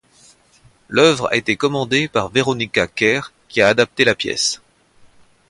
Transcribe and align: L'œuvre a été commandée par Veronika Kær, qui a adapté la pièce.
L'œuvre 0.89 1.27
a 1.29 1.35
été 1.35 1.57
commandée 1.57 2.07
par 2.07 2.29
Veronika 2.29 2.87
Kær, 2.87 3.31
qui 3.49 3.61
a 3.61 3.67
adapté 3.67 4.03
la 4.03 4.15
pièce. 4.15 4.59